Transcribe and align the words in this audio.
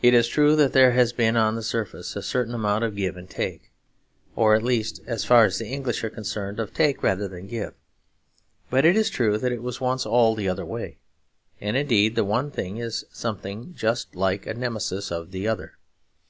It 0.00 0.14
is 0.14 0.26
true 0.26 0.56
that 0.56 0.72
there 0.72 0.92
has 0.92 1.12
been 1.12 1.36
on 1.36 1.54
the 1.54 1.62
surface 1.62 2.16
a 2.16 2.22
certain 2.22 2.54
amount 2.54 2.82
of 2.82 2.96
give 2.96 3.14
and 3.14 3.28
take; 3.28 3.70
or 4.34 4.54
at 4.54 4.62
least, 4.62 5.02
as 5.06 5.22
far 5.22 5.44
as 5.44 5.58
the 5.58 5.66
English 5.70 6.02
are 6.02 6.08
concerned, 6.08 6.58
of 6.58 6.72
take 6.72 7.02
rather 7.02 7.28
than 7.28 7.46
give. 7.46 7.74
But 8.70 8.86
it 8.86 8.96
is 8.96 9.10
true 9.10 9.36
that 9.36 9.52
it 9.52 9.62
was 9.62 9.82
once 9.82 10.06
all 10.06 10.34
the 10.34 10.48
other 10.48 10.64
way; 10.64 10.96
and 11.60 11.76
indeed 11.76 12.14
the 12.16 12.24
one 12.24 12.50
thing 12.50 12.78
is 12.78 13.04
something 13.12 13.58
like 14.14 14.46
a 14.46 14.54
just 14.54 14.56
nemesis 14.56 15.12
of 15.12 15.30
the 15.30 15.46
other. 15.46 15.76